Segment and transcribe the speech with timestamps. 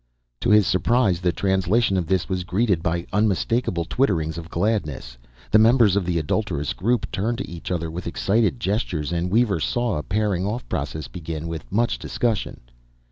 [0.39, 5.15] To his surprise, the translation of this was greeted by unmistakable twitterings of gladness.
[5.51, 9.59] The members of the adulterous group turned to each other with excited gestures, and Weaver
[9.59, 12.61] saw a pairing off process begin, with much discussion.